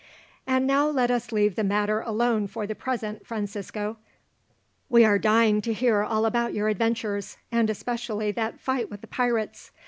"And 0.47 0.65
now 0.65 0.87
let 0.87 1.11
us 1.11 1.31
leave 1.31 1.53
the 1.55 1.63
matter 1.63 1.99
alone 2.01 2.47
for 2.47 2.65
the 2.65 2.73
present, 2.73 3.23
Francisco. 3.27 3.97
We 4.89 5.05
are 5.05 5.19
dying 5.19 5.61
to 5.61 5.73
hear 5.73 6.01
all 6.01 6.25
about 6.25 6.55
your 6.55 6.69
adventures, 6.69 7.37
and 7.51 7.69
especially 7.69 8.31
that 8.31 8.59
fight 8.59 8.89
with 8.89 9.01
the 9.01 9.07
pirates. 9.07 9.69